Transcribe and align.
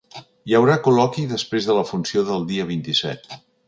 Hi 0.51 0.55
haurà 0.59 0.77
col·loqui 0.87 1.27
després 1.35 1.69
de 1.69 1.77
la 1.83 1.87
funció 1.93 2.27
del 2.33 2.53
dia 2.55 2.71
vint-i-set. 2.77 3.35